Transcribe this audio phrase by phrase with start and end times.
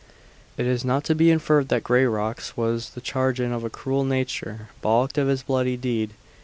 [0.57, 4.69] It is not to be inferred that Grayrock's was the chagrin of a cruel nature
[4.81, 6.15] balked of its bloody deed.